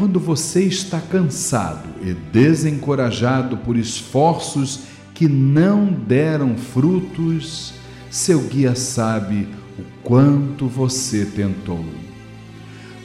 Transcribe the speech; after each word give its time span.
quando 0.00 0.18
você 0.18 0.64
está 0.64 0.98
cansado 0.98 1.86
e 2.00 2.14
desencorajado 2.14 3.58
por 3.58 3.76
esforços 3.76 4.84
que 5.12 5.28
não 5.28 5.92
deram 5.92 6.56
frutos, 6.56 7.74
seu 8.08 8.40
guia 8.40 8.74
sabe 8.74 9.46
o 9.78 9.82
quanto 10.02 10.66
você 10.66 11.26
tentou. 11.26 11.84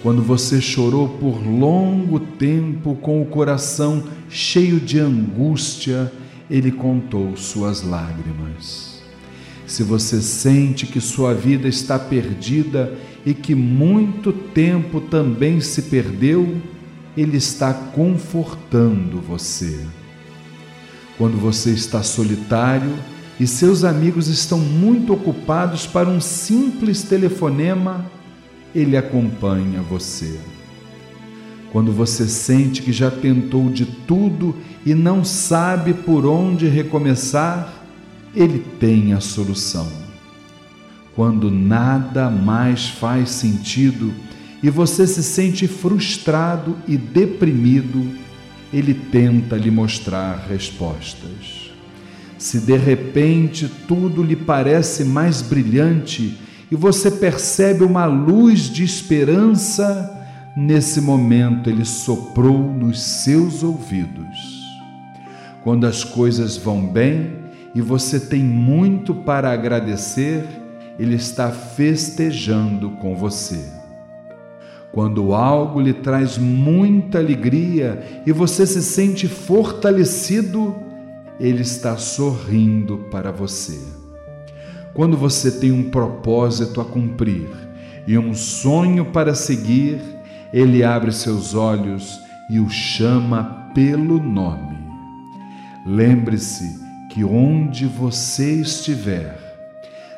Quando 0.01 0.21
você 0.21 0.61
chorou 0.61 1.09
por 1.09 1.45
longo 1.45 2.17
tempo 2.17 2.95
com 2.95 3.21
o 3.21 3.25
coração 3.25 4.01
cheio 4.29 4.79
de 4.79 4.97
angústia, 4.97 6.09
ele 6.49 6.71
contou 6.71 7.35
suas 7.35 7.83
lágrimas. 7.83 9.01
Se 9.67 9.83
você 9.83 10.21
sente 10.21 10.87
que 10.87 11.01
sua 11.01 11.33
vida 11.33 11.67
está 11.67 11.99
perdida 11.99 12.93
e 13.25 13.33
que 13.33 13.53
muito 13.53 14.31
tempo 14.31 15.01
também 15.01 15.59
se 15.59 15.81
perdeu, 15.81 16.61
ele 17.15 17.37
está 17.37 17.73
confortando 17.73 19.19
você. 19.21 19.85
Quando 21.17 21.37
você 21.37 21.71
está 21.71 22.03
solitário 22.03 22.93
e 23.39 23.47
seus 23.47 23.83
amigos 23.83 24.27
estão 24.27 24.59
muito 24.59 25.13
ocupados 25.13 25.87
para 25.87 26.09
um 26.09 26.19
simples 26.19 27.03
telefonema, 27.03 28.05
ele 28.73 28.97
acompanha 28.97 29.81
você. 29.81 30.39
Quando 31.71 31.91
você 31.91 32.27
sente 32.27 32.81
que 32.81 32.91
já 32.91 33.11
tentou 33.11 33.69
de 33.69 33.85
tudo 33.85 34.55
e 34.85 34.93
não 34.93 35.23
sabe 35.23 35.93
por 35.93 36.25
onde 36.25 36.67
recomeçar, 36.67 37.83
ele 38.35 38.59
tem 38.79 39.13
a 39.13 39.19
solução. 39.19 39.87
Quando 41.15 41.49
nada 41.49 42.29
mais 42.29 42.89
faz 42.89 43.29
sentido 43.29 44.13
e 44.65 44.69
você 44.71 45.05
se 45.05 45.21
sente 45.21 45.67
frustrado 45.67 46.75
e 46.87 46.97
deprimido, 46.97 48.03
ele 48.73 48.95
tenta 48.95 49.55
lhe 49.55 49.69
mostrar 49.69 50.43
respostas. 50.49 51.69
Se 52.35 52.61
de 52.61 52.75
repente 52.75 53.69
tudo 53.87 54.23
lhe 54.23 54.35
parece 54.35 55.05
mais 55.05 55.43
brilhante 55.43 56.39
e 56.71 56.75
você 56.75 57.11
percebe 57.11 57.83
uma 57.83 58.05
luz 58.05 58.61
de 58.61 58.83
esperança, 58.83 60.19
nesse 60.57 60.99
momento 60.99 61.69
ele 61.69 61.85
soprou 61.85 62.73
nos 62.73 62.99
seus 62.99 63.61
ouvidos. 63.61 64.35
Quando 65.63 65.85
as 65.85 66.03
coisas 66.03 66.57
vão 66.57 66.87
bem 66.87 67.35
e 67.75 67.81
você 67.81 68.19
tem 68.19 68.43
muito 68.43 69.13
para 69.13 69.51
agradecer, 69.51 70.43
ele 70.97 71.13
está 71.13 71.51
festejando 71.51 72.89
com 72.93 73.15
você. 73.15 73.84
Quando 74.95 75.33
algo 75.33 75.81
lhe 75.81 75.91
traz 75.91 76.37
muita 76.37 77.17
alegria 77.17 78.23
e 78.25 78.31
você 78.31 78.65
se 78.65 78.81
sente 78.81 79.27
fortalecido, 79.27 80.73
ele 81.37 81.63
está 81.63 81.97
sorrindo 81.97 82.99
para 83.11 83.29
você. 83.29 83.77
Quando 84.93 85.17
você 85.17 85.51
tem 85.51 85.69
um 85.69 85.89
propósito 85.89 86.79
a 86.79 86.85
cumprir 86.85 87.49
e 88.07 88.17
um 88.17 88.33
sonho 88.33 89.03
para 89.07 89.35
seguir, 89.35 89.99
ele 90.53 90.81
abre 90.81 91.11
seus 91.11 91.53
olhos 91.53 92.17
e 92.49 92.57
o 92.57 92.69
chama 92.69 93.69
pelo 93.75 94.17
nome. 94.17 94.77
Lembre-se 95.85 96.79
que 97.11 97.21
onde 97.21 97.85
você 97.85 98.61
estiver, 98.61 99.37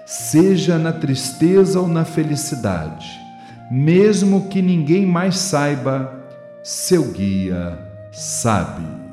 seja 0.05 0.77
na 0.77 0.93
tristeza 0.93 1.79
ou 1.81 1.87
na 1.87 2.05
felicidade, 2.05 3.25
mesmo 3.69 4.47
que 4.47 4.61
ninguém 4.61 5.05
mais 5.05 5.37
saiba, 5.37 6.13
seu 6.63 7.11
guia 7.11 7.77
sabe. 8.11 9.06